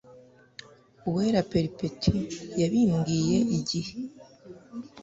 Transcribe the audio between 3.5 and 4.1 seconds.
IGIHE